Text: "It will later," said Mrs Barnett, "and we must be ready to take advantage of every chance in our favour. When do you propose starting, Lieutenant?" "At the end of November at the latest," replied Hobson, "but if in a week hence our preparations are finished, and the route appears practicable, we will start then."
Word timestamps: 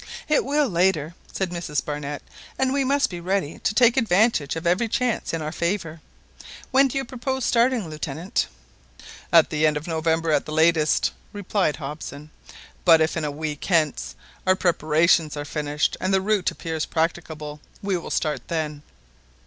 "It 0.27 0.43
will 0.43 0.67
later," 0.67 1.13
said 1.31 1.51
Mrs 1.51 1.85
Barnett, 1.85 2.23
"and 2.57 2.73
we 2.73 2.83
must 2.83 3.07
be 3.11 3.19
ready 3.19 3.59
to 3.59 3.75
take 3.75 3.97
advantage 3.97 4.55
of 4.55 4.65
every 4.65 4.87
chance 4.87 5.31
in 5.31 5.43
our 5.43 5.51
favour. 5.51 6.01
When 6.71 6.87
do 6.87 6.97
you 6.97 7.05
propose 7.05 7.45
starting, 7.45 7.87
Lieutenant?" 7.87 8.47
"At 9.31 9.51
the 9.51 9.67
end 9.67 9.77
of 9.77 9.85
November 9.85 10.31
at 10.31 10.47
the 10.47 10.51
latest," 10.53 11.11
replied 11.33 11.75
Hobson, 11.75 12.31
"but 12.83 12.99
if 12.99 13.15
in 13.15 13.23
a 13.25 13.29
week 13.29 13.63
hence 13.65 14.15
our 14.47 14.55
preparations 14.55 15.37
are 15.37 15.45
finished, 15.45 15.97
and 16.01 16.11
the 16.11 16.19
route 16.19 16.49
appears 16.49 16.85
practicable, 16.87 17.61
we 17.83 17.95
will 17.95 18.09
start 18.09 18.47
then." 18.47 18.81